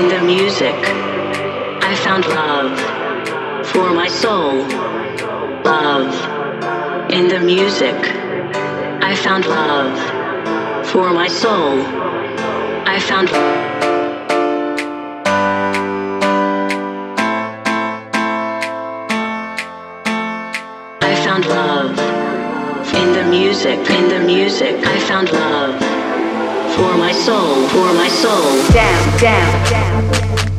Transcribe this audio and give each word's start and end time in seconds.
In 0.00 0.08
the 0.08 0.22
music, 0.22 0.74
I 1.88 1.94
found 1.94 2.24
love 2.26 3.66
for 3.66 3.92
my 3.92 4.08
soul. 4.08 4.66
Love. 5.62 6.14
In 7.12 7.28
the 7.28 7.38
music, 7.38 7.94
I 9.10 9.14
found 9.14 9.44
love 9.44 10.86
for 10.86 11.10
my 11.10 11.28
soul. 11.28 11.82
I 12.94 12.98
found. 12.98 13.28
I 21.02 21.14
found 21.26 21.44
love 21.44 21.98
in 22.94 23.12
the 23.12 23.24
music, 23.28 23.78
in 23.90 24.08
the 24.08 24.20
music. 24.20 24.76
I 24.82 24.98
found 25.00 25.30
love 25.30 25.99
for 26.76 26.96
my 26.96 27.12
soul, 27.12 27.68
for 27.68 27.92
my 27.94 28.08
soul. 28.08 28.72
Down, 28.72 29.18
down, 29.18 29.70
down. 29.70 30.49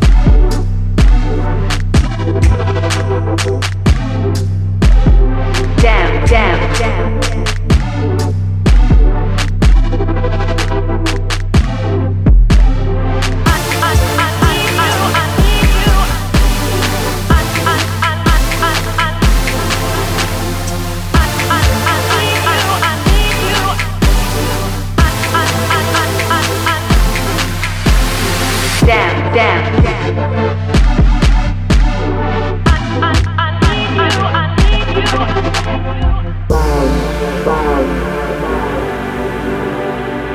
Down, 28.92 29.16
down, 29.34 29.84
down. 29.84 30.04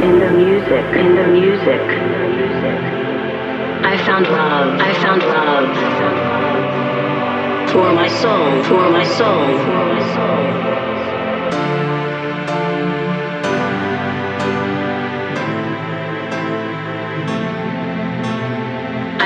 In 0.01 0.15
the 0.21 0.31
music, 0.31 0.87
in 0.97 1.09
the 1.17 1.27
music. 1.27 1.83
In 2.01 2.09
the 2.13 2.23
music. 2.33 2.81
I 3.85 3.99
found 4.07 4.27
love, 4.29 4.81
I 4.81 4.95
found 5.05 5.23
love 5.23 5.77
for 7.71 7.93
my 7.93 8.09
soul, 8.09 8.63
for 8.65 8.89
my 8.89 9.05
soul, 9.05 9.59
for 9.65 9.85
my 9.93 10.01
soul. 10.15 10.96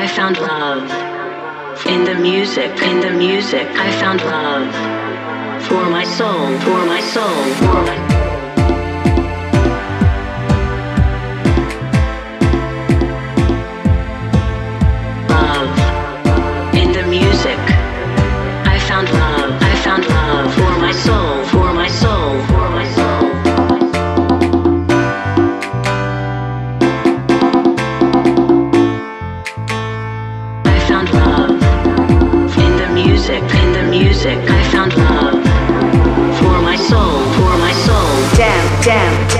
I 0.01 0.07
found 0.07 0.39
love 0.39 0.91
in 1.85 2.05
the 2.05 2.15
music, 2.15 2.71
in 2.81 3.01
the 3.01 3.11
music. 3.11 3.69
I 3.69 3.91
found 4.01 4.23
love 4.23 4.73
for 5.67 5.91
my 5.91 6.05
soul, 6.05 6.59
for 6.61 6.87
my 6.87 7.03
soul, 7.03 7.45
for 7.61 7.83
my 7.85 8.30
music. 34.21 34.51
I 34.51 34.63
found 34.71 34.95
love 34.97 35.43
for 36.39 36.61
my 36.63 36.77
soul, 36.77 37.21
for 37.35 37.59
my 37.59 37.73
soul. 37.73 38.37
Down, 38.37 38.83
down, 38.83 39.29
down. 39.29 39.40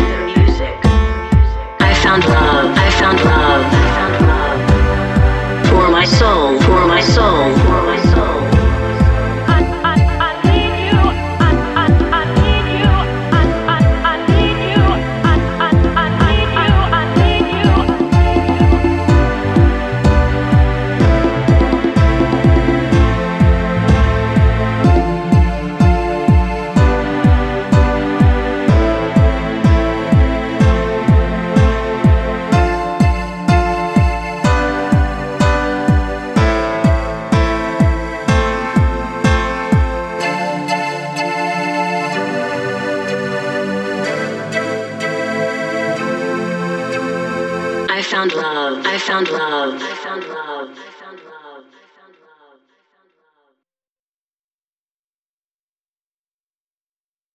found 48.29 48.33
love, 48.33 48.85
I 48.85 48.97
found 48.99 49.29
love, 49.29 49.81
I 49.81 49.95
found 49.95 50.27
love. 50.27 51.00